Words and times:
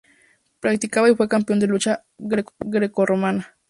Practicaba 0.61 1.11
y 1.11 1.15
fue 1.15 1.29
campeón 1.29 1.59
de 1.59 1.67
lucha 1.67 2.03
grecorromana. 2.17 3.55